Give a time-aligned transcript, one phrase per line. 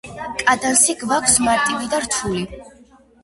[0.37, 2.43] კადანსი გვაქვს მარტივი და რთული.